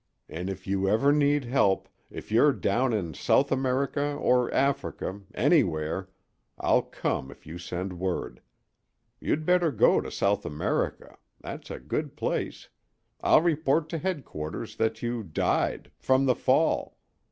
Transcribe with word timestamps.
And 0.27 0.49
if 0.49 0.65
you 0.65 0.89
ever 0.89 1.11
need 1.11 1.45
help 1.45 1.87
if 2.09 2.31
you're 2.31 2.53
down 2.53 2.91
in 2.91 3.13
South 3.13 3.51
America 3.51 4.01
or 4.15 4.51
Africa 4.51 5.21
anywhere 5.35 6.09
I'll 6.57 6.81
come 6.81 7.29
if 7.29 7.45
you 7.45 7.59
send 7.59 7.99
word. 7.99 8.41
You'd 9.19 9.45
better 9.45 9.69
go 9.71 10.01
to 10.01 10.09
South 10.09 10.43
America. 10.43 11.19
That's 11.41 11.69
a 11.69 11.77
good 11.79 12.15
place. 12.15 12.67
I'll 13.21 13.41
report 13.41 13.89
to 13.89 13.99
headquarters 13.99 14.75
that 14.77 15.03
you 15.03 15.21
died 15.21 15.91
from 15.99 16.25
the 16.25 16.33
fall. 16.33 16.97